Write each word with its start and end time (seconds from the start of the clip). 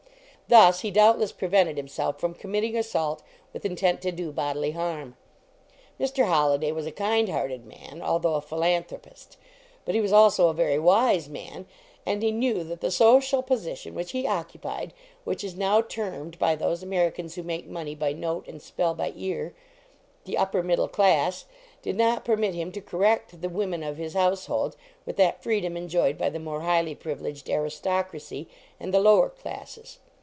Thus 0.47 0.81
he 0.81 0.91
doubtless 0.91 1.31
prevented 1.31 1.77
himself 1.77 2.19
from 2.19 2.33
committing 2.33 2.75
assault 2.75 3.23
with 3.53 3.63
intent 3.63 4.01
to 4.01 4.11
do 4.11 4.33
bodily 4.33 4.71
harm. 4.71 5.15
Mr. 5.97 6.25
Holliday 6.27 6.73
was 6.73 6.85
a 6.85 6.91
10 6.91 7.05
I.KAUNIXG 7.05 7.07
TO 7.07 7.13
II 7.13 7.21
UK 7.21 7.21
A 7.21 7.23
THE 7.23 7.29
kind 7.29 7.29
hearted 7.61 7.65
man, 7.65 8.01
although 8.01 8.35
a 8.35 8.41
philanthropist. 8.41 9.37
But 9.85 9.95
he 9.95 10.01
was 10.01 10.11
also 10.11 10.49
a 10.49 10.53
very 10.53 10.77
wise 10.77 11.29
man, 11.29 11.67
and 12.05 12.21
he 12.21 12.31
knew 12.33 12.65
that 12.65 12.81
the 12.81 12.91
social 12.91 13.41
position 13.41 13.95
which 13.95 14.11
he 14.11 14.23
occu 14.25 14.59
pied 14.59 14.93
which 15.23 15.41
is 15.45 15.55
now 15.55 15.79
termed, 15.81 16.37
by 16.37 16.55
those 16.55 16.83
Ameri 16.83 17.15
cans 17.15 17.35
who 17.35 17.43
make 17.43 17.65
money 17.67 17.95
by 17.95 18.11
note 18.11 18.45
and 18.45 18.61
spell 18.61 18.93
by 18.93 19.13
ear, 19.15 19.55
the" 20.25 20.37
upper 20.37 20.61
middle 20.61 20.89
class" 20.89 21.45
did 21.81 21.95
not 21.95 22.25
per 22.25 22.35
mit 22.35 22.55
him 22.55 22.73
to 22.73 22.81
correct 22.81 23.41
the 23.41 23.47
women 23.47 23.83
of 23.83 23.95
his 23.95 24.15
house 24.15 24.47
hold 24.47 24.75
with 25.05 25.15
that 25.15 25.41
freedom 25.41 25.77
enjoyed 25.77 26.17
by 26.17 26.29
the 26.29 26.39
more 26.39 26.59
highly 26.63 26.93
privileged 26.93 27.49
aristocracy 27.49 28.49
and 28.81 28.93
the 28.93 28.99
lower 28.99 29.29
classes. 29.29 29.99